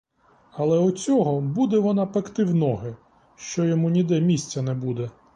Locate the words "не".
4.61-4.73